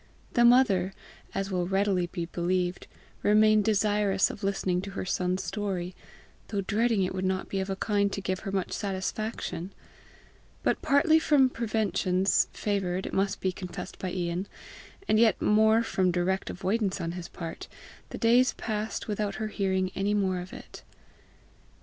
The 0.33 0.43
mother, 0.43 0.95
as 1.35 1.51
will 1.51 1.67
readily 1.67 2.07
be 2.07 2.25
believed, 2.25 2.87
remained 3.21 3.65
desirous 3.65 4.31
of 4.31 4.43
listening 4.43 4.81
to 4.81 4.91
her 4.97 5.05
son's 5.05 5.43
story, 5.43 5.93
though 6.47 6.61
dreading 6.61 7.03
it 7.03 7.13
would 7.13 7.23
not 7.23 7.49
be 7.49 7.59
of 7.59 7.69
a 7.69 7.75
kind 7.75 8.11
to 8.13 8.19
give 8.19 8.39
her 8.39 8.51
much 8.51 8.71
satisfaction; 8.71 9.71
but 10.63 10.81
partly 10.81 11.19
from 11.19 11.51
preventions 11.51 12.47
favoured, 12.51 13.05
it 13.05 13.13
must 13.13 13.41
be 13.41 13.51
confessed 13.51 13.99
by 13.99 14.11
Ian, 14.11 14.47
and 15.07 15.19
yet 15.19 15.39
more 15.39 15.83
from 15.83 16.09
direct 16.09 16.49
avoidance 16.49 16.99
on 16.99 17.11
his 17.11 17.27
part, 17.29 17.67
the 18.09 18.17
days 18.17 18.53
passed 18.53 19.07
without 19.07 19.35
her 19.35 19.49
hearing 19.49 19.91
anything 19.93 20.19
more 20.19 20.39
of 20.39 20.51
it. 20.51 20.81